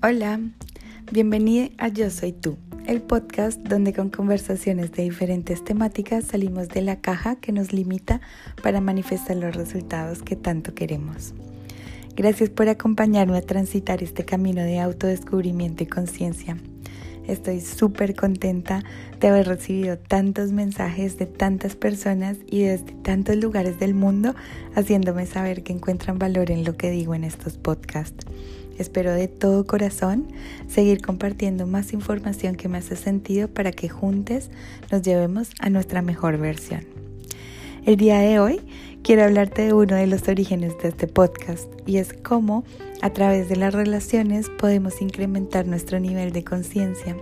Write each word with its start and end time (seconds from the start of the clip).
Hola, 0.00 0.38
bienvenida 1.10 1.70
a 1.76 1.88
Yo 1.88 2.08
Soy 2.08 2.30
Tú, 2.30 2.56
el 2.86 3.02
podcast 3.02 3.58
donde 3.58 3.92
con 3.92 4.10
conversaciones 4.10 4.92
de 4.92 5.02
diferentes 5.02 5.64
temáticas 5.64 6.24
salimos 6.26 6.68
de 6.68 6.82
la 6.82 7.00
caja 7.00 7.34
que 7.34 7.50
nos 7.50 7.72
limita 7.72 8.20
para 8.62 8.80
manifestar 8.80 9.36
los 9.36 9.56
resultados 9.56 10.22
que 10.22 10.36
tanto 10.36 10.72
queremos. 10.72 11.34
Gracias 12.14 12.48
por 12.48 12.68
acompañarme 12.68 13.38
a 13.38 13.42
transitar 13.42 14.00
este 14.00 14.24
camino 14.24 14.62
de 14.62 14.78
autodescubrimiento 14.78 15.82
y 15.82 15.86
conciencia. 15.86 16.56
Estoy 17.26 17.60
súper 17.60 18.14
contenta 18.14 18.84
de 19.18 19.26
haber 19.26 19.48
recibido 19.48 19.98
tantos 19.98 20.52
mensajes 20.52 21.18
de 21.18 21.26
tantas 21.26 21.74
personas 21.74 22.36
y 22.46 22.62
desde 22.62 22.92
tantos 23.02 23.34
lugares 23.34 23.80
del 23.80 23.94
mundo 23.94 24.36
haciéndome 24.76 25.26
saber 25.26 25.64
que 25.64 25.72
encuentran 25.72 26.20
valor 26.20 26.52
en 26.52 26.62
lo 26.62 26.76
que 26.76 26.88
digo 26.88 27.16
en 27.16 27.24
estos 27.24 27.58
podcasts. 27.58 28.24
Espero 28.78 29.12
de 29.12 29.28
todo 29.28 29.66
corazón 29.66 30.28
seguir 30.68 31.02
compartiendo 31.02 31.66
más 31.66 31.92
información 31.92 32.54
que 32.54 32.68
me 32.68 32.78
hace 32.78 32.96
sentido 32.96 33.48
para 33.48 33.72
que 33.72 33.88
juntos 33.88 34.50
nos 34.90 35.02
llevemos 35.02 35.50
a 35.58 35.68
nuestra 35.68 36.00
mejor 36.00 36.38
versión. 36.38 36.86
El 37.84 37.96
día 37.96 38.18
de 38.18 38.38
hoy 38.38 38.60
quiero 39.02 39.24
hablarte 39.24 39.62
de 39.62 39.72
uno 39.72 39.96
de 39.96 40.06
los 40.06 40.28
orígenes 40.28 40.76
de 40.82 40.88
este 40.88 41.06
podcast 41.06 41.68
y 41.86 41.96
es 41.96 42.12
cómo 42.12 42.64
a 43.00 43.10
través 43.10 43.48
de 43.48 43.56
las 43.56 43.72
relaciones 43.72 44.50
podemos 44.50 45.00
incrementar 45.00 45.66
nuestro 45.66 45.98
nivel 45.98 46.32
de 46.32 46.44
conciencia. 46.44 47.16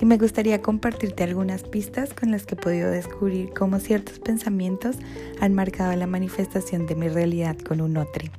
Y 0.00 0.06
me 0.06 0.16
gustaría 0.16 0.62
compartirte 0.62 1.24
algunas 1.24 1.64
pistas 1.64 2.14
con 2.14 2.30
las 2.30 2.46
que 2.46 2.54
he 2.54 2.58
podido 2.58 2.90
descubrir 2.90 3.50
cómo 3.50 3.78
ciertos 3.78 4.18
pensamientos 4.18 4.96
han 5.40 5.54
marcado 5.54 5.94
la 5.96 6.06
manifestación 6.06 6.86
de 6.86 6.94
mi 6.94 7.08
realidad 7.08 7.58
con 7.58 7.80
un 7.80 7.96
otro. 7.96 8.30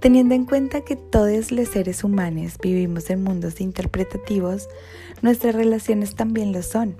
Teniendo 0.00 0.34
en 0.34 0.46
cuenta 0.46 0.80
que 0.80 0.96
todos 0.96 1.52
los 1.52 1.68
seres 1.68 2.04
humanos 2.04 2.56
vivimos 2.62 3.10
en 3.10 3.22
mundos 3.22 3.60
interpretativos, 3.60 4.66
nuestras 5.20 5.54
relaciones 5.54 6.14
también 6.14 6.52
lo 6.52 6.62
son. 6.62 6.94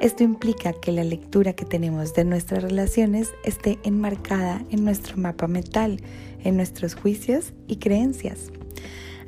Esto 0.00 0.24
implica 0.24 0.72
que 0.72 0.90
la 0.90 1.04
lectura 1.04 1.52
que 1.52 1.64
tenemos 1.64 2.14
de 2.14 2.24
nuestras 2.24 2.64
relaciones 2.64 3.30
esté 3.44 3.78
enmarcada 3.84 4.64
en 4.70 4.84
nuestro 4.84 5.16
mapa 5.18 5.46
mental, 5.46 5.98
en 6.42 6.56
nuestros 6.56 6.96
juicios 6.96 7.52
y 7.68 7.76
creencias. 7.76 8.50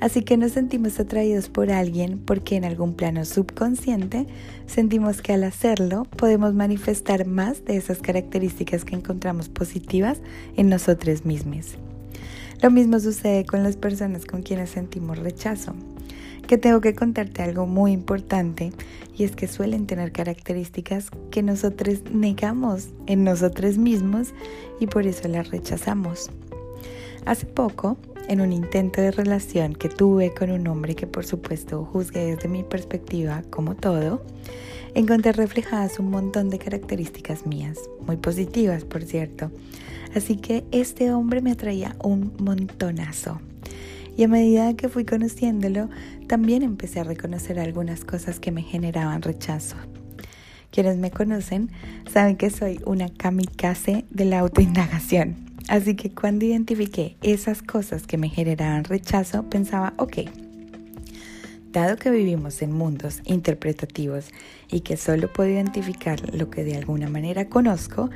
Así 0.01 0.23
que 0.23 0.37
nos 0.37 0.51
sentimos 0.51 0.99
atraídos 0.99 1.49
por 1.49 1.71
alguien 1.71 2.19
porque 2.19 2.57
en 2.57 2.65
algún 2.65 2.95
plano 2.95 3.25
subconsciente 3.25 4.27
sentimos 4.67 5.23
que 5.23 5.35
al 5.35 5.45
hacerlo 5.45 6.03
podemos 6.17 6.53
manifestar 6.53 7.29
más 7.29 7.65
de 7.65 7.77
esas 7.77 7.99
características 7.99 8.85
que 8.85 8.97
encontramos 8.97 9.49
positivas 9.49 10.21
en 10.57 10.69
nosotros 10.69 11.25
mismos. 11.25 11.77
Lo 12.63 12.71
mismo 12.71 12.99
sucede 13.01 13.45
con 13.45 13.63
las 13.63 13.77
personas 13.77 14.25
con 14.27 14.43
quienes 14.43 14.71
sentimos 14.71 15.19
rechazo. 15.19 15.75
Que 16.47 16.59
tengo 16.59 16.81
que 16.81 16.95
contarte 16.95 17.43
algo 17.43 17.67
muy 17.67 17.93
importante 17.93 18.73
y 19.17 19.25
es 19.25 19.35
que 19.35 19.49
suelen 19.49 19.87
tener 19.87 20.13
características 20.13 21.11
que 21.31 21.43
nosotros 21.43 22.03
negamos 22.13 22.89
en 23.07 23.25
nosotros 23.25 23.79
mismos 23.79 24.35
y 24.81 24.87
por 24.87 25.07
eso 25.07 25.27
las 25.29 25.51
rechazamos. 25.51 26.31
Hace 27.25 27.47
poco, 27.47 27.97
en 28.29 28.41
un 28.41 28.53
intento 28.53 29.01
de 29.01 29.11
relación 29.11 29.75
que 29.75 29.89
tuve 29.89 30.35
con 30.35 30.51
un 30.51 30.67
hombre 30.67 30.95
que 30.95 31.07
por 31.07 31.25
supuesto 31.25 31.85
juzgué 31.85 32.35
desde 32.35 32.49
mi 32.49 32.63
perspectiva 32.63 33.43
como 33.51 33.75
todo, 33.75 34.23
encontré 34.95 35.33
reflejadas 35.33 35.99
un 35.99 36.11
montón 36.11 36.51
de 36.51 36.59
características 36.59 37.47
mías, 37.47 37.79
muy 38.07 38.17
positivas 38.17 38.85
por 38.85 39.03
cierto, 39.03 39.51
Así 40.15 40.37
que 40.37 40.65
este 40.71 41.13
hombre 41.13 41.41
me 41.41 41.53
atraía 41.53 41.97
un 42.03 42.33
montonazo. 42.39 43.41
Y 44.17 44.23
a 44.23 44.29
medida 44.29 44.75
que 44.75 44.89
fui 44.89 45.05
conociéndolo, 45.05 45.89
también 46.29 46.63
empecé 46.63 47.01
a 47.01 47.05
reconocer 47.05 47.59
algunas 47.59 48.05
cosas 48.05 48.39
que 48.39 48.53
me 48.53 48.63
generaban 48.63 49.23
rechazo. 49.23 49.77
Quienes 50.71 50.99
me 50.99 51.11
conocen 51.11 51.71
saben 52.13 52.37
que 52.37 52.51
soy 52.51 52.81
una 52.87 53.09
kamikaze 53.09 54.05
de 54.11 54.25
la 54.25 54.41
autoindagación. 54.41 55.37
Así 55.69 55.95
que 55.95 56.11
cuando 56.11 56.45
identifiqué 56.45 57.17
esas 57.23 57.63
cosas 57.63 58.07
que 58.07 58.19
me 58.19 58.29
generaban 58.29 58.85
rechazo, 58.85 59.49
pensaba, 59.49 59.95
ok, 59.97 60.19
dado 61.75 61.97
que 61.97 62.11
vivimos 62.11 62.63
en 62.63 62.73
mundos 62.73 63.21
interpretativos 63.25 64.29
y 64.71 64.81
que 64.81 64.97
solo 64.97 65.31
puedo 65.31 65.51
identificar 65.51 66.33
lo 66.33 66.49
que 66.49 66.63
de 66.63 66.77
alguna 66.77 67.11
manera 67.11 67.49
conozco, 67.49 68.11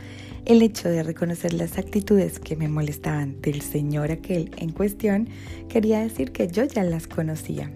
el 0.47 0.63
hecho 0.63 0.89
de 0.89 1.03
reconocer 1.03 1.53
las 1.53 1.77
actitudes 1.77 2.39
que 2.39 2.55
me 2.55 2.69
molestaban 2.69 3.41
del 3.43 3.61
señor 3.61 4.13
aquel 4.13 4.53
en 4.57 4.71
cuestión 4.71 5.29
quería 5.69 5.99
decir 5.99 6.31
que 6.31 6.47
yo 6.49 6.65
ya 6.65 6.85
las 6.85 7.09
conocía. 7.09 7.71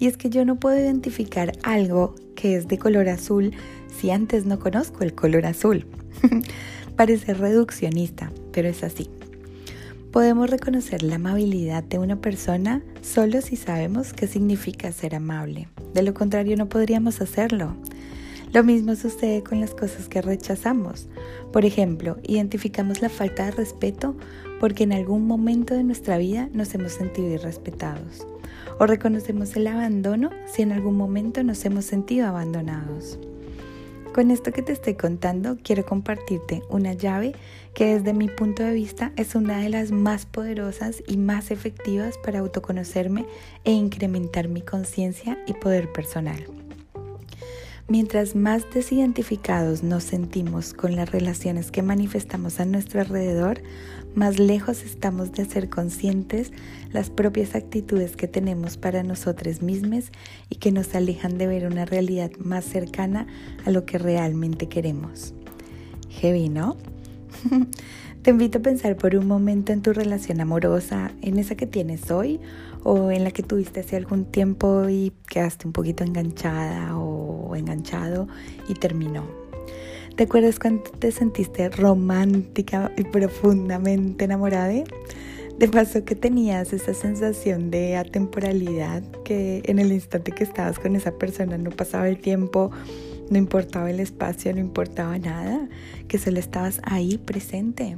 Y 0.00 0.08
es 0.08 0.16
que 0.16 0.30
yo 0.30 0.44
no 0.44 0.58
puedo 0.58 0.78
identificar 0.78 1.52
algo 1.62 2.16
que 2.34 2.56
es 2.56 2.66
de 2.66 2.78
color 2.78 3.08
azul 3.08 3.52
si 3.96 4.10
antes 4.10 4.44
no 4.44 4.58
conozco 4.58 5.04
el 5.04 5.14
color 5.14 5.46
azul. 5.46 5.86
Parece 6.96 7.34
reduccionista, 7.34 8.32
pero 8.52 8.68
es 8.68 8.82
así. 8.82 9.08
Podemos 10.14 10.48
reconocer 10.48 11.02
la 11.02 11.16
amabilidad 11.16 11.82
de 11.82 11.98
una 11.98 12.20
persona 12.20 12.82
solo 13.02 13.40
si 13.40 13.56
sabemos 13.56 14.12
qué 14.12 14.28
significa 14.28 14.92
ser 14.92 15.16
amable. 15.16 15.66
De 15.92 16.04
lo 16.04 16.14
contrario 16.14 16.56
no 16.56 16.68
podríamos 16.68 17.20
hacerlo. 17.20 17.74
Lo 18.52 18.62
mismo 18.62 18.94
sucede 18.94 19.42
con 19.42 19.60
las 19.60 19.74
cosas 19.74 20.08
que 20.08 20.22
rechazamos. 20.22 21.08
Por 21.52 21.64
ejemplo, 21.64 22.18
identificamos 22.22 23.02
la 23.02 23.08
falta 23.08 23.46
de 23.46 23.50
respeto 23.50 24.14
porque 24.60 24.84
en 24.84 24.92
algún 24.92 25.26
momento 25.26 25.74
de 25.74 25.82
nuestra 25.82 26.16
vida 26.16 26.48
nos 26.52 26.72
hemos 26.76 26.92
sentido 26.92 27.30
irrespetados. 27.30 28.24
O 28.78 28.86
reconocemos 28.86 29.56
el 29.56 29.66
abandono 29.66 30.30
si 30.46 30.62
en 30.62 30.70
algún 30.70 30.96
momento 30.96 31.42
nos 31.42 31.64
hemos 31.64 31.86
sentido 31.86 32.28
abandonados. 32.28 33.18
Con 34.14 34.30
esto 34.30 34.52
que 34.52 34.62
te 34.62 34.70
estoy 34.72 34.94
contando, 34.94 35.58
quiero 35.60 35.84
compartirte 35.84 36.62
una 36.68 36.92
llave 36.92 37.34
que 37.74 37.96
desde 37.96 38.12
mi 38.12 38.28
punto 38.28 38.62
de 38.62 38.72
vista 38.72 39.10
es 39.16 39.34
una 39.34 39.58
de 39.58 39.68
las 39.68 39.90
más 39.90 40.24
poderosas 40.24 41.02
y 41.08 41.16
más 41.16 41.50
efectivas 41.50 42.16
para 42.18 42.38
autoconocerme 42.38 43.26
e 43.64 43.72
incrementar 43.72 44.46
mi 44.46 44.62
conciencia 44.62 45.42
y 45.48 45.54
poder 45.54 45.90
personal. 45.90 46.46
Mientras 47.88 48.36
más 48.36 48.62
desidentificados 48.72 49.82
nos 49.82 50.04
sentimos 50.04 50.74
con 50.74 50.94
las 50.94 51.10
relaciones 51.10 51.72
que 51.72 51.82
manifestamos 51.82 52.60
a 52.60 52.66
nuestro 52.66 53.00
alrededor, 53.00 53.62
más 54.14 54.38
lejos 54.38 54.82
estamos 54.84 55.32
de 55.32 55.44
ser 55.44 55.68
conscientes 55.68 56.52
las 56.92 57.10
propias 57.10 57.54
actitudes 57.54 58.16
que 58.16 58.28
tenemos 58.28 58.76
para 58.76 59.02
nosotros 59.02 59.62
mismos 59.62 60.12
y 60.48 60.56
que 60.56 60.72
nos 60.72 60.94
alejan 60.94 61.38
de 61.38 61.46
ver 61.46 61.66
una 61.66 61.84
realidad 61.84 62.30
más 62.38 62.64
cercana 62.64 63.26
a 63.64 63.70
lo 63.70 63.84
que 63.84 63.98
realmente 63.98 64.68
queremos. 64.68 65.34
Heavy, 66.10 66.48
¿no? 66.48 66.76
Te 68.22 68.30
invito 68.30 68.58
a 68.58 68.62
pensar 68.62 68.96
por 68.96 69.16
un 69.16 69.26
momento 69.26 69.72
en 69.72 69.82
tu 69.82 69.92
relación 69.92 70.40
amorosa, 70.40 71.10
en 71.20 71.38
esa 71.38 71.56
que 71.56 71.66
tienes 71.66 72.10
hoy 72.10 72.40
o 72.82 73.10
en 73.10 73.22
la 73.22 73.32
que 73.32 73.42
tuviste 73.42 73.80
hace 73.80 73.96
algún 73.96 74.24
tiempo 74.24 74.88
y 74.88 75.12
quedaste 75.28 75.66
un 75.66 75.74
poquito 75.74 76.04
enganchada 76.04 76.96
o 76.96 77.54
enganchado 77.54 78.26
y 78.66 78.74
terminó. 78.74 79.43
¿Te 80.16 80.22
acuerdas 80.22 80.60
cuando 80.60 80.84
te 80.84 81.10
sentiste 81.10 81.68
romántica 81.70 82.92
y 82.96 83.02
profundamente 83.02 84.26
enamorada? 84.26 84.84
De 85.58 85.68
paso 85.68 86.04
que 86.04 86.14
tenías 86.14 86.72
esa 86.72 86.94
sensación 86.94 87.72
de 87.72 87.96
atemporalidad 87.96 89.02
que 89.24 89.62
en 89.64 89.80
el 89.80 89.90
instante 89.90 90.30
que 90.30 90.44
estabas 90.44 90.78
con 90.78 90.94
esa 90.94 91.18
persona 91.18 91.58
no 91.58 91.70
pasaba 91.70 92.08
el 92.08 92.18
tiempo, 92.18 92.70
no 93.28 93.38
importaba 93.38 93.90
el 93.90 93.98
espacio, 93.98 94.54
no 94.54 94.60
importaba 94.60 95.18
nada, 95.18 95.68
que 96.06 96.18
solo 96.18 96.38
estabas 96.38 96.80
ahí 96.84 97.18
presente. 97.18 97.96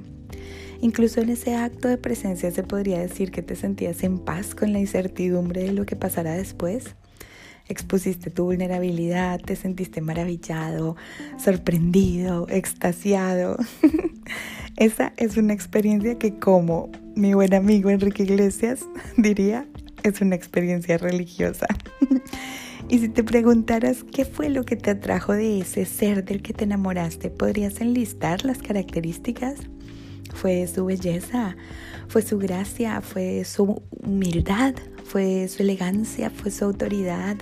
Incluso 0.81 1.21
en 1.21 1.29
ese 1.29 1.55
acto 1.55 1.87
de 1.87 1.99
presencia 1.99 2.50
se 2.50 2.62
podría 2.62 2.99
decir 2.99 3.31
que 3.31 3.43
te 3.43 3.56
sentías 3.56 4.02
en 4.02 4.20
paz 4.20 4.55
con 4.55 4.73
la 4.73 4.79
incertidumbre 4.79 5.64
de 5.64 5.73
lo 5.73 5.85
que 5.85 5.96
pasará 5.96 6.32
después. 6.32 6.94
Expusiste 7.68 8.30
tu 8.30 8.44
vulnerabilidad, 8.44 9.40
te 9.40 9.56
sentiste 9.56 10.00
maravillado, 10.00 10.96
sorprendido, 11.38 12.46
extasiado. 12.48 13.56
Esa 14.76 15.12
es 15.16 15.36
una 15.36 15.52
experiencia 15.52 16.18
que 16.18 16.38
como 16.38 16.90
mi 17.14 17.34
buen 17.34 17.54
amigo 17.54 17.90
Enrique 17.90 18.22
Iglesias 18.22 18.80
diría, 19.16 19.66
es 20.02 20.20
una 20.20 20.36
experiencia 20.36 20.98
religiosa. 20.98 21.66
y 22.88 22.98
si 22.98 23.08
te 23.08 23.24
preguntaras 23.24 24.04
qué 24.04 24.24
fue 24.24 24.48
lo 24.48 24.64
que 24.64 24.76
te 24.76 24.90
atrajo 24.90 25.32
de 25.32 25.60
ese 25.60 25.86
ser 25.86 26.24
del 26.24 26.42
que 26.42 26.52
te 26.52 26.64
enamoraste, 26.64 27.30
¿podrías 27.30 27.80
enlistar 27.80 28.44
las 28.44 28.58
características? 28.58 29.60
fue 30.36 30.66
su 30.66 30.84
belleza, 30.84 31.56
fue 32.08 32.22
su 32.22 32.38
gracia, 32.38 33.00
fue 33.00 33.44
su 33.44 33.82
humildad, 33.90 34.74
fue 35.06 35.49
su 35.49 35.62
elegancia, 35.62 36.31
fue 36.31 36.50
su 36.50 36.64
autoridad, 36.64 37.37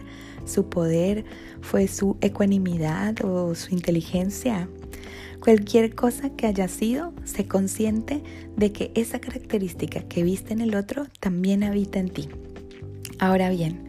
su 0.45 0.69
poder, 0.69 1.25
fue 1.61 1.89
su 1.89 2.17
ecuanimidad 2.21 3.25
o 3.25 3.55
su 3.55 3.75
inteligencia. 3.75 4.69
Cualquier 5.41 5.95
cosa 5.95 6.31
que 6.31 6.47
haya 6.47 6.69
sido, 6.69 7.13
sé 7.25 7.47
consciente 7.47 8.23
de 8.57 8.73
que 8.73 8.93
esa 8.95 9.19
característica 9.19 10.03
que 10.03 10.23
viste 10.23 10.53
en 10.53 10.61
el 10.61 10.75
otro 10.75 11.07
también 11.21 11.65
habita 11.65 11.99
en 11.99 12.11
ti. 12.11 12.29
Ahora 13.19 13.51
bien, 13.51 13.85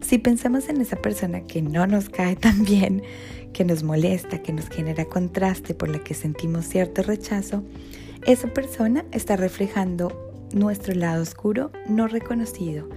si 0.00 0.18
pensamos 0.18 0.68
en 0.68 0.80
esa 0.80 0.96
persona 0.96 1.42
que 1.42 1.62
no 1.62 1.86
nos 1.86 2.08
cae 2.08 2.36
tan 2.36 2.64
bien, 2.64 3.02
que 3.52 3.64
nos 3.64 3.82
molesta, 3.82 4.42
que 4.42 4.52
nos 4.52 4.68
genera 4.68 5.04
contraste, 5.04 5.74
por 5.74 5.88
la 5.88 6.02
que 6.02 6.14
sentimos 6.14 6.66
cierto 6.66 7.02
rechazo, 7.02 7.62
esa 8.26 8.48
persona 8.48 9.04
está 9.12 9.36
reflejando 9.36 10.31
nuestro 10.54 10.94
lado 10.94 11.22
oscuro 11.22 11.70
no 11.88 12.08
reconocido, 12.08 12.88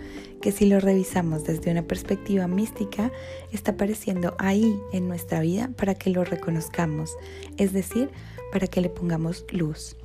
que 0.41 0.51
si 0.51 0.65
lo 0.65 0.79
revisamos 0.79 1.43
desde 1.43 1.71
una 1.71 1.83
perspectiva 1.83 2.47
mística, 2.47 3.11
está 3.51 3.71
apareciendo 3.71 4.35
ahí 4.37 4.79
en 4.93 5.07
nuestra 5.07 5.39
vida 5.39 5.69
para 5.75 5.95
que 5.95 6.09
lo 6.09 6.23
reconozcamos, 6.23 7.11
es 7.57 7.73
decir, 7.73 8.09
para 8.51 8.67
que 8.67 8.81
le 8.81 8.89
pongamos 8.89 9.45
luz. 9.51 9.95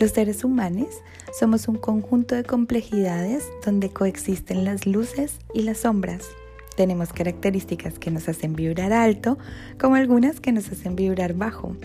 Los 0.00 0.12
seres 0.12 0.44
humanos 0.44 1.02
somos 1.38 1.68
un 1.68 1.76
conjunto 1.76 2.34
de 2.34 2.44
complejidades 2.44 3.44
donde 3.64 3.90
coexisten 3.90 4.64
las 4.64 4.86
luces 4.86 5.34
y 5.52 5.62
las 5.62 5.78
sombras. 5.78 6.26
Tenemos 6.74 7.12
características 7.12 7.98
que 7.98 8.10
nos 8.10 8.26
hacen 8.28 8.56
vibrar 8.56 8.94
alto, 8.94 9.36
como 9.78 9.96
algunas 9.96 10.40
que 10.40 10.52
nos 10.52 10.72
hacen 10.72 10.96
vibrar 10.96 11.34
bajo. 11.34 11.76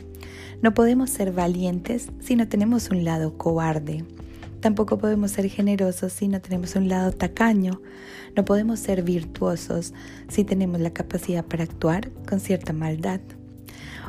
No 0.62 0.74
podemos 0.74 1.10
ser 1.10 1.34
valientes 1.34 2.10
si 2.22 2.38
no 2.38 2.48
tenemos 2.48 2.90
un 2.90 3.04
lado 3.04 3.38
cobarde. 3.38 4.06
Tampoco 4.66 4.98
podemos 4.98 5.30
ser 5.30 5.48
generosos 5.48 6.12
si 6.12 6.28
no 6.28 6.42
tenemos 6.42 6.76
un 6.76 6.90
lado 6.90 7.12
tacaño. 7.12 7.84
No 8.36 8.46
podemos 8.46 8.80
ser 8.80 9.04
virtuosos 9.04 9.94
si 10.28 10.44
tenemos 10.44 10.82
la 10.82 10.90
capacidad 10.90 11.46
para 11.46 11.66
actuar 11.66 12.10
con 12.28 12.40
cierta 12.40 12.74
maldad. 12.74 13.20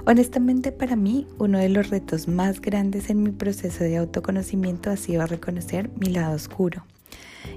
Honestamente 0.07 0.73
para 0.73 0.97
mí 0.97 1.27
uno 1.39 1.59
de 1.59 1.69
los 1.69 1.91
retos 1.91 2.27
más 2.27 2.63
grandes 2.63 3.11
en 3.11 3.23
mi 3.23 3.33
proceso 3.33 3.85
de 3.85 3.99
autoconocimiento 3.99 4.89
ha 4.89 4.97
sido 4.97 5.27
reconocer 5.27 5.91
mi 6.01 6.07
lado 6.07 6.35
oscuro. 6.35 6.87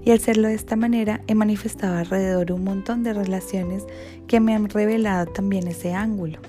Y 0.04 0.12
al 0.12 0.18
hacerlo 0.18 0.50
de 0.50 0.56
esta 0.56 0.76
manera 0.76 1.22
he 1.28 1.36
manifestado 1.36 2.00
alrededor 2.00 2.52
un 2.52 2.66
montón 2.66 3.04
de 3.04 3.14
relaciones 3.14 3.86
que 4.28 4.42
me 4.42 4.54
han 4.54 4.68
revelado 4.68 5.26
también 5.32 5.70
ese 5.70 5.94
ángulo. 5.94 6.42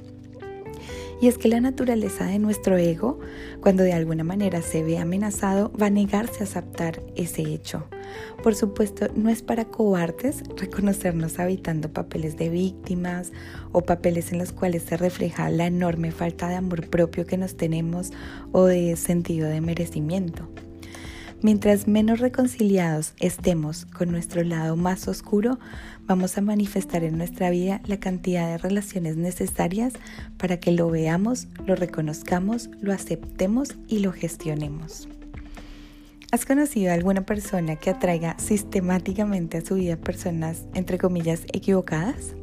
Y 1.20 1.28
es 1.28 1.36
que 1.36 1.48
la 1.48 1.60
naturaleza 1.60 2.24
de 2.24 2.38
nuestro 2.38 2.78
ego, 2.78 3.18
cuando 3.60 3.82
de 3.82 3.92
alguna 3.92 4.24
manera 4.24 4.62
se 4.62 4.82
ve 4.82 4.98
amenazado, 4.98 5.70
va 5.72 5.86
a 5.86 5.90
negarse 5.90 6.40
a 6.40 6.44
aceptar 6.44 7.02
ese 7.14 7.42
hecho. 7.42 7.84
Por 8.42 8.54
supuesto, 8.54 9.08
no 9.14 9.28
es 9.28 9.42
para 9.42 9.66
cobardes 9.66 10.42
reconocernos 10.56 11.38
habitando 11.38 11.92
papeles 11.92 12.36
de 12.38 12.48
víctimas 12.48 13.32
o 13.72 13.82
papeles 13.82 14.32
en 14.32 14.38
los 14.38 14.52
cuales 14.52 14.82
se 14.82 14.96
refleja 14.96 15.50
la 15.50 15.66
enorme 15.66 16.10
falta 16.10 16.48
de 16.48 16.56
amor 16.56 16.88
propio 16.88 17.26
que 17.26 17.36
nos 17.36 17.56
tenemos 17.56 18.12
o 18.52 18.64
de 18.64 18.96
sentido 18.96 19.48
de 19.48 19.60
merecimiento. 19.60 20.48
Mientras 21.42 21.88
menos 21.88 22.20
reconciliados 22.20 23.14
estemos 23.18 23.86
con 23.86 24.10
nuestro 24.10 24.44
lado 24.44 24.76
más 24.76 25.08
oscuro, 25.08 25.58
vamos 26.06 26.36
a 26.36 26.42
manifestar 26.42 27.02
en 27.02 27.16
nuestra 27.16 27.48
vida 27.48 27.80
la 27.86 27.98
cantidad 27.98 28.46
de 28.46 28.58
relaciones 28.58 29.16
necesarias 29.16 29.94
para 30.36 30.60
que 30.60 30.70
lo 30.70 30.90
veamos, 30.90 31.48
lo 31.64 31.76
reconozcamos, 31.76 32.68
lo 32.82 32.92
aceptemos 32.92 33.76
y 33.88 34.00
lo 34.00 34.12
gestionemos. 34.12 35.08
¿Has 36.30 36.44
conocido 36.44 36.90
a 36.90 36.94
alguna 36.94 37.22
persona 37.24 37.76
que 37.76 37.88
atraiga 37.88 38.38
sistemáticamente 38.38 39.56
a 39.56 39.64
su 39.64 39.76
vida 39.76 39.96
personas, 39.96 40.66
entre 40.74 40.98
comillas, 40.98 41.44
equivocadas? 41.54 42.34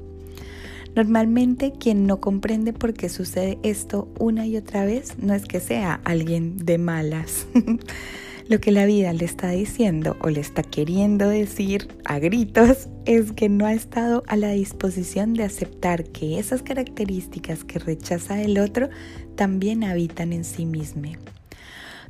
Normalmente 0.96 1.72
quien 1.80 2.08
no 2.08 2.20
comprende 2.20 2.74
por 2.74 2.96
qué 2.96 3.10
sucede 3.10 3.60
esto 3.62 4.12
una 4.18 4.48
y 4.48 4.58
otra 4.58 4.86
vez 4.86 5.20
no 5.20 5.36
es 5.36 5.46
que 5.46 5.60
sea 5.60 6.02
alguien 6.04 6.58
de 6.58 6.80
malas. 6.80 7.46
Lo 8.50 8.62
que 8.62 8.72
la 8.72 8.86
vida 8.86 9.12
le 9.12 9.26
está 9.26 9.50
diciendo 9.50 10.16
o 10.22 10.30
le 10.30 10.40
está 10.40 10.64
queriendo 10.64 11.28
decir 11.28 11.90
a 12.06 12.18
gritos 12.18 12.88
es 13.06 13.34
que 13.34 13.50
no 13.50 13.66
ha 13.66 13.74
estado 13.74 14.24
a 14.28 14.38
la 14.38 14.52
disposición 14.52 15.34
de 15.34 15.44
aceptar 15.44 16.06
que 16.06 16.40
esas 16.40 16.62
características 16.64 17.66
que 17.66 17.80
rechaza 17.80 18.36
del 18.36 18.58
otro 18.60 18.88
también 19.36 19.84
habitan 19.84 20.32
en 20.32 20.46
sí 20.46 20.66
mismo. 20.66 21.12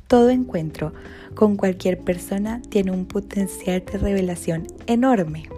Todo 0.06 0.30
encuentro 0.30 0.94
con 1.34 1.56
cualquier 1.56 1.98
persona 1.98 2.62
tiene 2.68 2.92
un 2.92 3.06
potencial 3.06 3.84
de 3.84 3.98
revelación 3.98 4.68
enorme, 4.86 5.48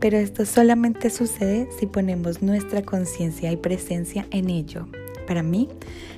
pero 0.00 0.18
esto 0.18 0.44
solamente 0.46 1.10
sucede 1.10 1.68
si 1.78 1.86
ponemos 1.86 2.42
nuestra 2.42 2.82
conciencia 2.82 3.52
y 3.52 3.56
presencia 3.56 4.26
en 4.32 4.50
ello. 4.50 4.88
Para 5.28 5.42
mí, 5.42 5.68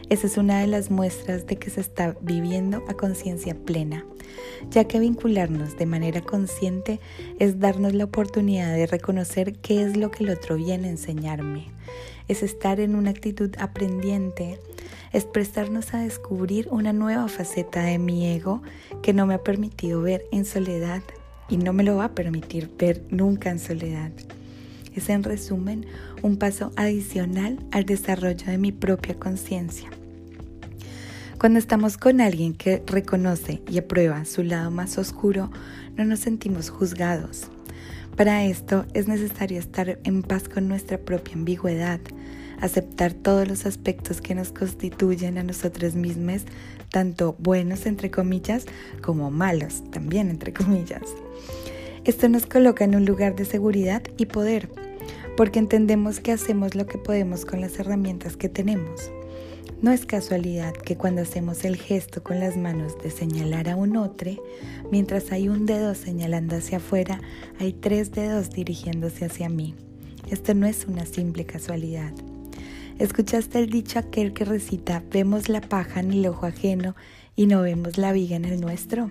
esa 0.09 0.29
es 0.29 0.37
una 0.37 0.61
de 0.61 0.69
las 0.69 0.89
muestras 0.93 1.45
de 1.49 1.57
que 1.57 1.69
se 1.69 1.81
está 1.81 2.17
viviendo 2.21 2.85
a 2.89 2.95
conciencia 2.95 3.57
plena, 3.57 4.07
ya 4.71 4.85
que 4.85 5.01
vincularnos 5.01 5.77
de 5.77 5.85
manera 5.85 6.21
consciente 6.21 7.01
es 7.41 7.59
darnos 7.59 7.93
la 7.93 8.05
oportunidad 8.05 8.73
de 8.73 8.87
reconocer 8.87 9.55
qué 9.55 9.83
es 9.83 9.97
lo 9.97 10.13
que 10.13 10.23
el 10.23 10.31
otro 10.31 10.55
viene 10.55 10.87
a 10.87 10.93
enseñarme. 10.93 11.67
Es 12.29 12.45
estar 12.45 12.79
en 12.79 12.95
una 12.95 13.11
actitud 13.11 13.51
aprendiente, 13.59 14.61
es 15.13 15.25
prestarnos 15.25 15.93
a 15.93 16.03
descubrir 16.03 16.69
una 16.71 16.93
nueva 16.93 17.27
faceta 17.27 17.83
de 17.83 17.99
mi 17.99 18.29
ego 18.29 18.63
que 19.03 19.13
no 19.13 19.27
me 19.27 19.35
ha 19.35 19.43
permitido 19.43 20.03
ver 20.03 20.25
en 20.31 20.45
soledad 20.45 21.03
y 21.49 21.57
no 21.57 21.73
me 21.73 21.83
lo 21.83 21.97
va 21.97 22.05
a 22.05 22.15
permitir 22.15 22.71
ver 22.79 23.03
nunca 23.11 23.51
en 23.51 23.59
soledad. 23.59 24.13
Es 24.95 25.09
en 25.09 25.23
resumen 25.23 25.87
un 26.23 26.37
paso 26.37 26.73
adicional 26.77 27.59
al 27.71 27.85
desarrollo 27.85 28.47
de 28.47 28.59
mi 28.59 28.73
propia 28.73 29.19
conciencia. 29.19 29.91
Cuando 31.39 31.59
estamos 31.59 31.97
con 31.97 32.21
alguien 32.21 32.53
que 32.53 32.83
reconoce 32.87 33.63
y 33.67 33.79
aprueba 33.79 34.27
su 34.27 34.43
lado 34.43 34.71
más 34.71 34.99
oscuro, 34.99 35.51
no 35.97 36.05
nos 36.05 36.21
sentimos 36.21 36.69
juzgados. 36.69 37.49
Para 38.15 38.45
esto 38.45 38.85
es 38.93 39.09
necesario 39.09 39.59
estar 39.59 39.99
en 40.05 40.23
paz 40.23 40.49
con 40.49 40.69
nuestra 40.69 40.99
propia 40.99 41.37
ambigüedad, 41.37 42.01
aceptar 42.61 43.15
todos 43.15 43.49
los 43.49 43.65
aspectos 43.65 44.21
que 44.21 44.35
nos 44.35 44.53
constituyen 44.53 45.39
a 45.39 45.43
nosotros 45.43 45.95
mismos, 45.95 46.43
tanto 46.91 47.35
buenos 47.39 47.87
entre 47.87 48.11
comillas 48.11 48.67
como 49.01 49.31
malos 49.31 49.83
también 49.91 50.29
entre 50.29 50.53
comillas. 50.53 51.03
Esto 52.05 52.31
nos 52.31 52.47
coloca 52.47 52.85
en 52.85 52.95
un 52.95 53.05
lugar 53.05 53.37
de 53.37 53.45
seguridad 53.45 54.03
y 54.17 54.25
poder, 54.25 54.71
porque 55.37 55.59
entendemos 55.59 56.19
que 56.19 56.33
hacemos 56.33 56.75
lo 56.75 56.87
que 56.87 56.97
podemos 56.97 57.45
con 57.45 57.61
las 57.61 57.79
herramientas 57.79 58.39
que 58.39 58.49
tenemos. 58.49 59.13
No 59.83 59.93
es 59.93 60.07
casualidad 60.07 60.73
que 60.73 60.97
cuando 60.97 61.21
hacemos 61.21 61.63
el 61.65 61.77
gesto 61.77 62.23
con 62.23 62.41
las 62.41 62.57
manos 62.57 62.97
de 63.03 63.11
señalar 63.11 63.69
a 63.69 63.77
un 63.77 63.99
otro, 63.99 64.33
mientras 64.91 65.31
hay 65.31 65.51
un 65.51 65.67
dedo 65.67 65.95
señalando 65.95 66.57
hacia 66.57 66.79
afuera, 66.79 67.21
hay 67.59 67.75
tres 67.75 68.13
dedos 68.13 68.51
dirigiéndose 68.51 69.27
hacia 69.27 69.51
mí. 69.51 69.75
Esto 70.31 70.55
no 70.55 70.67
es 70.67 70.87
una 70.87 71.05
simple 71.05 71.45
casualidad. 71.45 72.13
¿Escuchaste 72.99 73.59
el 73.59 73.69
dicho 73.69 73.99
aquel 73.99 74.33
que 74.33 74.47
recita, 74.47 75.03
vemos 75.11 75.51
la 75.51 75.61
paja 75.61 76.01
en 76.01 76.13
el 76.13 76.27
ojo 76.27 76.47
ajeno 76.47 76.95
y 77.37 77.47
no 77.47 77.61
vemos 77.61 77.99
la 77.99 78.13
viga 78.13 78.37
en 78.37 78.47
el 78.47 78.61
nuestro? 78.61 79.11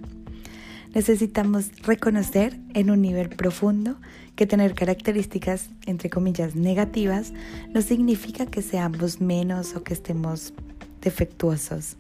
Necesitamos 0.94 1.72
reconocer 1.84 2.60
en 2.74 2.90
un 2.90 3.02
nivel 3.02 3.30
profundo 3.30 3.98
que 4.36 4.48
tener 4.48 4.74
características, 4.74 5.70
entre 5.86 6.10
comillas, 6.10 6.56
negativas 6.56 7.34
no 7.74 7.82
significa 7.82 8.48
que 8.48 8.62
seamos 8.62 9.22
menos 9.22 9.76
o 9.76 9.84
que 9.84 9.94
estemos 9.94 10.54
defectuosos. 11.02 11.98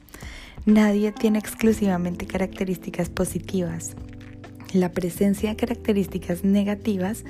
Nadie 0.65 1.11
tiene 1.11 1.37
exclusivamente 1.39 2.25
características 2.25 3.09
positivas. 3.09 3.95
La 4.73 4.91
presencia 4.91 5.49
de 5.49 5.55
características 5.55 6.43
negativas 6.43 7.25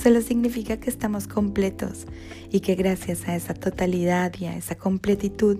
solo 0.00 0.20
significa 0.20 0.78
que 0.78 0.90
estamos 0.90 1.26
completos 1.26 2.06
y 2.52 2.60
que 2.60 2.76
gracias 2.76 3.26
a 3.26 3.34
esa 3.34 3.52
totalidad 3.52 4.32
y 4.38 4.44
a 4.44 4.56
esa 4.56 4.76
completitud 4.76 5.58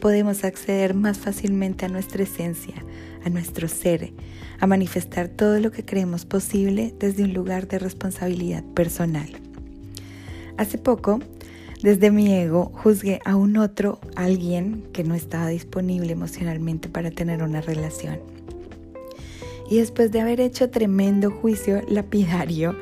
podemos 0.00 0.44
acceder 0.44 0.92
más 0.92 1.18
fácilmente 1.18 1.86
a 1.86 1.88
nuestra 1.88 2.24
esencia, 2.24 2.74
a 3.24 3.30
nuestro 3.30 3.68
ser, 3.68 4.12
a 4.60 4.66
manifestar 4.66 5.28
todo 5.28 5.58
lo 5.58 5.70
que 5.70 5.84
creemos 5.84 6.24
posible 6.24 6.94
desde 6.98 7.24
un 7.24 7.34
lugar 7.34 7.68
de 7.68 7.78
responsabilidad 7.78 8.62
personal. 8.74 9.28
Hace 10.56 10.78
poco, 10.78 11.20
desde 11.82 12.10
mi 12.10 12.32
ego, 12.32 12.70
juzgué 12.74 13.20
a 13.24 13.36
un 13.36 13.56
otro, 13.56 13.98
alguien 14.14 14.84
que 14.92 15.04
no 15.04 15.14
estaba 15.14 15.48
disponible 15.48 16.12
emocionalmente 16.12 16.88
para 16.88 17.10
tener 17.10 17.42
una 17.42 17.60
relación. 17.60 18.20
Y 19.68 19.78
después 19.78 20.12
de 20.12 20.20
haber 20.20 20.40
hecho 20.40 20.70
tremendo 20.70 21.30
juicio 21.30 21.82
lapidario, 21.88 22.76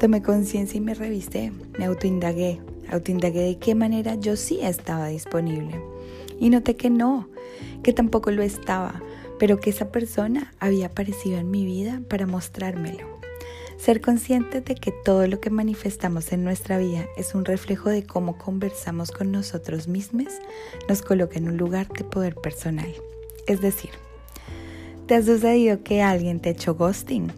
tomé 0.00 0.22
conciencia 0.22 0.76
y 0.78 0.80
me 0.80 0.94
revisé, 0.94 1.52
me 1.78 1.84
autoindagué, 1.86 2.60
autoindagué 2.90 3.40
de 3.40 3.58
qué 3.58 3.74
manera 3.74 4.16
yo 4.16 4.36
sí 4.36 4.58
estaba 4.62 5.08
disponible. 5.08 5.80
Y 6.40 6.50
noté 6.50 6.76
que 6.76 6.90
no, 6.90 7.28
que 7.82 7.92
tampoco 7.92 8.30
lo 8.30 8.42
estaba, 8.42 9.02
pero 9.38 9.60
que 9.60 9.70
esa 9.70 9.90
persona 9.90 10.52
había 10.58 10.86
aparecido 10.86 11.38
en 11.38 11.50
mi 11.50 11.64
vida 11.64 12.00
para 12.08 12.26
mostrármelo. 12.26 13.14
Ser 13.76 14.00
consciente 14.00 14.60
de 14.60 14.74
que 14.76 14.92
todo 15.04 15.26
lo 15.26 15.40
que 15.40 15.50
manifestamos 15.50 16.32
en 16.32 16.44
nuestra 16.44 16.78
vida 16.78 17.06
es 17.16 17.34
un 17.34 17.44
reflejo 17.44 17.90
de 17.90 18.04
cómo 18.04 18.38
conversamos 18.38 19.10
con 19.10 19.30
nosotros 19.30 19.88
mismos 19.88 20.28
nos 20.88 21.02
coloca 21.02 21.38
en 21.38 21.48
un 21.48 21.56
lugar 21.56 21.88
de 21.88 22.04
poder 22.04 22.34
personal. 22.36 22.92
Es 23.46 23.60
decir, 23.60 23.90
¿te 25.06 25.16
ha 25.16 25.22
sucedido 25.22 25.82
que 25.82 26.02
alguien 26.02 26.40
te 26.40 26.48
ha 26.48 26.52
hecho 26.52 26.74
ghosting? 26.76 27.30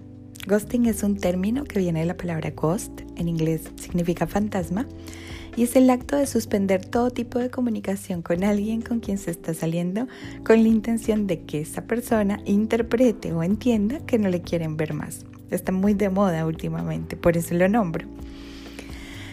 Ghosting 0.47 0.87
es 0.87 1.03
un 1.03 1.17
término 1.17 1.65
que 1.65 1.81
viene 1.81 2.01
de 2.01 2.07
la 2.07 2.17
palabra 2.17 2.53
ghost, 2.53 3.01
en 3.17 3.29
inglés 3.29 3.63
significa 3.75 4.29
fantasma, 4.29 4.87
y 5.57 5.63
es 5.63 5.75
el 5.75 5.89
acto 5.91 6.17
de 6.17 6.27
suspender 6.27 6.85
todo 6.85 7.11
tipo 7.11 7.39
de 7.39 7.51
comunicación 7.51 8.23
con 8.23 8.45
alguien 8.45 8.83
con 8.83 9.01
quien 9.01 9.19
se 9.19 9.31
está 9.31 9.55
saliendo 9.55 10.07
con 10.45 10.63
la 10.63 10.69
intención 10.69 11.27
de 11.27 11.41
que 11.41 11.63
esa 11.63 11.83
persona 11.83 12.41
interprete 12.45 13.33
o 13.33 13.43
entienda 13.43 14.01
que 14.01 14.19
no 14.19 14.29
le 14.29 14.43
quieren 14.43 14.77
ver 14.77 14.93
más. 14.93 15.25
Está 15.51 15.73
muy 15.73 15.95
de 15.95 16.11
moda 16.11 16.45
últimamente, 16.45 17.17
por 17.17 17.37
eso 17.37 17.55
lo 17.55 17.69
nombro. 17.69 18.07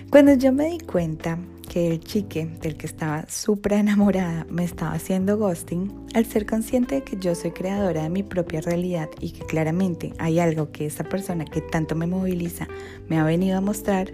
Cuando 0.09 0.33
yo 0.35 0.53
me 0.53 0.69
di 0.69 0.79
cuenta 0.79 1.39
que 1.63 1.87
el 1.87 1.99
chique 1.99 2.45
del 2.61 2.77
que 2.77 2.85
estaba 2.85 3.25
súper 3.27 3.73
enamorada 3.73 4.45
me 4.49 4.63
estaba 4.63 4.93
haciendo 4.93 5.37
ghosting, 5.37 5.91
al 6.13 6.25
ser 6.25 6.45
consciente 6.45 6.95
de 6.95 7.03
que 7.03 7.17
yo 7.17 7.33
soy 7.35 7.51
creadora 7.51 8.03
de 8.03 8.09
mi 8.09 8.23
propia 8.23 8.61
realidad 8.61 9.09
y 9.19 9.31
que 9.31 9.45
claramente 9.45 10.13
hay 10.19 10.39
algo 10.39 10.71
que 10.71 10.85
esa 10.85 11.03
persona 11.03 11.45
que 11.45 11.61
tanto 11.61 11.95
me 11.95 12.07
moviliza 12.07 12.67
me 13.07 13.17
ha 13.17 13.23
venido 13.23 13.57
a 13.57 13.61
mostrar, 13.61 14.11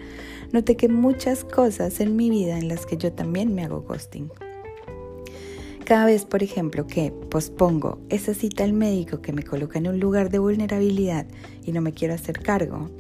noté 0.52 0.78
que 0.78 0.88
muchas 0.88 1.44
cosas 1.44 2.00
en 2.00 2.16
mi 2.16 2.30
vida 2.30 2.58
en 2.58 2.68
las 2.68 2.86
que 2.86 2.98
yo 2.98 3.12
también 3.12 3.54
me 3.54 3.64
hago 3.64 3.82
ghosting. 3.82 4.30
Cada 5.90 6.06
vez, 6.06 6.24
por 6.24 6.44
ejemplo, 6.44 6.86
que 6.86 7.12
pospongo 7.32 7.98
esa 8.10 8.36
cita 8.36 8.64
al 8.64 8.74
médico 8.74 9.24
que 9.24 9.34
me 9.34 9.42
coloca 9.42 9.80
en 9.80 9.88
un 9.88 10.00
lugar 10.00 10.30
de 10.30 10.38
vulnerabilidad 10.38 11.26
y 11.66 11.72
no 11.72 11.82
me 11.82 11.94
quiero 11.94 12.14
hacer 12.14 12.40
cargo, 12.40 12.92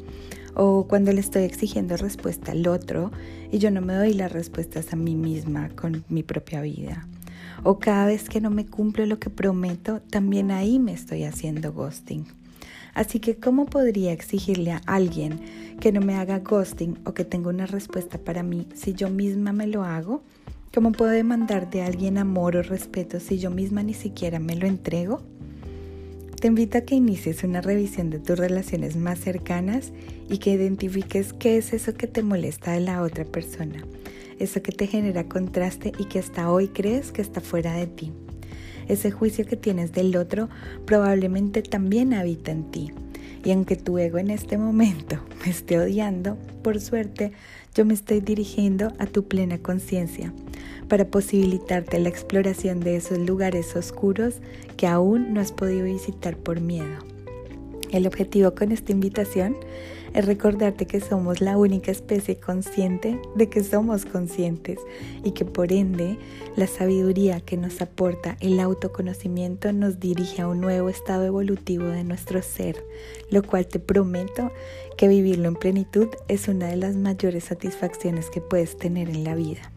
o 0.62 0.88
cuando 0.89 1.13
le 1.13 1.22
estoy 1.22 1.44
exigiendo 1.44 1.96
respuesta 1.96 2.51
al 2.51 2.68
otro 2.68 3.13
y 3.50 3.60
yo 3.60 3.72
no 3.72 3.80
me 3.80 3.94
doy 3.94 4.13
las 4.13 4.30
respuestas 4.30 4.92
a 4.92 4.98
mí 4.98 5.16
misma 5.16 5.70
con 5.70 6.04
mi 6.10 6.22
propia 6.22 6.60
vida. 6.60 7.08
O 7.63 7.80
cada 7.80 8.06
vez 8.06 8.28
que 8.28 8.42
no 8.42 8.50
me 8.50 8.66
cumplo 8.66 9.06
lo 9.06 9.20
que 9.20 9.30
prometo, 9.30 10.01
también 10.10 10.51
ahí 10.51 10.78
me 10.78 10.92
estoy 10.92 11.24
haciendo 11.24 11.72
ghosting. 11.72 12.25
Así 12.94 13.22
que, 13.22 13.38
¿cómo 13.38 13.68
podría 13.68 14.12
exigirle 14.12 14.74
a 14.74 14.82
alguien 14.86 15.39
que 15.80 15.94
no 15.94 16.01
me 16.01 16.16
haga 16.16 16.39
ghosting 16.39 17.00
o 17.06 17.13
que 17.13 17.24
tenga 17.24 17.48
una 17.48 17.66
respuesta 17.66 18.18
para 18.18 18.44
mí 18.44 18.68
si 18.74 18.94
yo 18.94 19.10
misma 19.10 19.54
me 19.54 19.66
lo 19.66 19.86
hago? 19.86 20.24
¿Cómo 20.74 20.92
puedo 20.92 21.12
demandar 21.12 21.70
de 21.70 21.84
alguien 21.84 22.18
amor 22.18 22.58
o 22.58 22.63
respeto 22.63 23.22
si 23.22 23.39
yo 23.39 23.50
misma 23.50 23.82
ni 23.82 23.94
siquiera 23.94 24.39
me 24.39 24.58
lo 24.58 24.68
entrego? 24.68 25.22
Te 26.39 26.48
invito 26.48 26.77
a 26.77 26.81
que 26.81 26.96
inicies 26.96 27.43
una 27.43 27.60
revisión 27.60 28.10
de 28.10 28.19
tus 28.19 28.39
relaciones 28.39 28.96
más 28.96 29.19
cercanas 29.19 29.91
y 30.29 30.38
que 30.38 30.51
identifiques 30.51 31.34
qué 31.34 31.58
es 31.58 31.74
eso 31.74 31.93
que 31.96 32.08
te 32.08 32.24
molesta 32.24 32.72
de 32.72 32.79
la 32.79 33.01
otra 33.01 33.25
persona, 33.25 33.84
eso 34.39 34.62
que 34.62 34.72
te 34.72 34.88
genera 34.88 35.25
contraste 35.25 35.91
y 36.00 36.05
que 36.05 36.19
hasta 36.19 36.50
hoy 36.50 36.69
crees 36.69 37.12
que 37.12 37.22
está 37.22 37.41
fuera 37.41 37.74
de 37.74 37.88
ti. 37.88 38.13
Ese 38.88 39.12
juicio 39.12 39.46
que 39.46 39.58
tienes 39.58 39.91
del 39.91 40.15
otro 40.15 40.48
probablemente 40.86 41.62
también 41.62 42.13
habita 42.13 42.51
en 42.51 42.72
ti. 42.72 42.93
Y 43.44 43.52
aunque 43.52 43.76
tu 43.76 43.98
ego 43.98 44.18
en 44.18 44.30
este 44.30 44.58
momento 44.58 45.20
me 45.46 45.52
esté 45.52 45.80
odiando, 45.80 46.38
por 46.62 46.80
suerte 46.80 47.32
yo 47.76 47.86
me 47.86 47.94
estoy 47.94 48.20
dirigiendo 48.20 48.92
a 49.00 49.06
tu 49.06 49.28
plena 49.28 49.60
conciencia 49.60 50.34
para 50.88 51.06
posibilitarte 51.06 52.00
la 52.00 52.10
exploración 52.10 52.80
de 52.80 52.96
esos 52.96 53.20
lugares 53.20 53.76
oscuros 53.76 54.42
que 54.76 54.88
aún 54.88 55.34
no 55.34 55.40
has 55.40 55.52
podido 55.52 55.86
visitar 55.86 56.36
por 56.36 56.60
miedo. 56.62 56.98
El 57.92 58.08
objetivo 58.08 58.54
con 58.54 58.72
esta 58.72 58.92
invitación 58.92 59.56
es 60.13 60.25
recordarte 60.25 60.86
que 60.86 61.00
somos 61.00 61.42
la 61.42 61.58
única 61.58 61.92
especie 61.92 62.38
consciente 62.38 63.20
de 63.36 63.50
que 63.50 63.63
somos 63.63 64.06
conscientes 64.06 64.80
y 65.24 65.32
que 65.32 65.46
por 65.46 65.72
ende 65.72 66.18
la 66.56 66.68
sabiduría 66.68 67.42
que 67.42 67.58
nos 67.58 67.82
aporta 67.82 68.38
el 68.39 68.60
autoconocimiento 68.60 69.72
nos 69.74 70.00
dirige 70.00 70.42
a 70.42 70.48
un 70.48 70.62
nuevo 70.62 70.89
estado 70.89 71.25
evolutivo 71.25 71.86
de 71.86 72.04
nuestro 72.04 72.42
ser, 72.42 72.84
lo 73.30 73.44
cual 73.44 73.68
te 73.68 73.80
prometo 73.80 74.51
que 74.98 75.08
vivirlo 75.08 75.48
en 75.48 75.56
plenitud 75.56 76.10
es 76.28 76.48
una 76.48 76.68
de 76.68 76.75
las 76.75 76.96
mayores 76.96 77.46
satisfacciones 77.46 78.30
que 78.30 78.42
puedes 78.42 78.78
tener 78.78 79.10
en 79.10 79.24
la 79.24 79.36
vida. 79.36 79.72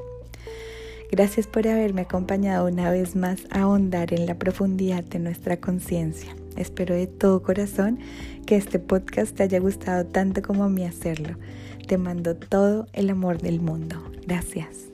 Gracias 1.13 1.47
por 1.47 1.69
haberme 1.69 2.03
acompañado 2.03 2.67
una 2.67 2.91
vez 2.91 3.15
más 3.15 3.41
a 3.51 3.61
ahondar 3.61 4.15
en 4.15 4.25
la 4.25 4.39
profundidad 4.39 5.05
de 5.05 5.19
nuestra 5.19 5.59
conciencia. 5.59 6.35
Espero 6.57 6.95
de 6.95 7.07
todo 7.07 7.43
corazón 7.43 7.99
que 8.47 8.57
este 8.57 8.79
podcast 8.79 9.35
te 9.37 9.43
haya 9.45 9.61
gustado 9.61 10.07
tanto 10.07 10.43
como 10.43 10.65
a 10.65 10.69
mí 10.69 10.85
hacerlo. 10.85 11.37
Te 11.87 11.99
mando 11.99 12.37
todo 12.37 12.87
el 12.93 13.11
amor 13.11 13.39
del 13.39 13.61
mundo. 13.61 13.97
Gracias. 14.27 14.93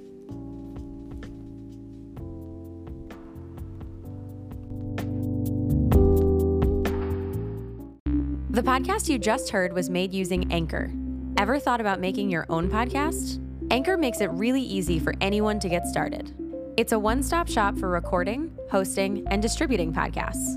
The 8.50 8.64
podcast 8.64 9.08
you 9.08 9.18
just 9.18 9.50
heard 9.50 9.72
was 9.72 9.88
made 9.88 10.12
using 10.12 10.52
Anchor. 10.52 10.90
Ever 11.36 11.60
thought 11.60 11.80
about 11.80 12.00
making 12.00 12.28
your 12.28 12.44
own 12.48 12.68
podcast? 12.68 13.38
Anchor 13.70 13.96
makes 13.96 14.20
it 14.20 14.30
really 14.32 14.62
easy 14.62 14.98
for 14.98 15.14
anyone 15.20 15.60
to 15.60 15.68
get 15.68 15.86
started. 15.86 16.34
It's 16.76 16.90
a 16.92 16.98
one 16.98 17.22
stop 17.22 17.48
shop 17.48 17.78
for 17.78 17.88
recording, 17.88 18.50
hosting, 18.70 19.24
and 19.28 19.40
distributing 19.40 19.92
podcasts. 19.92 20.56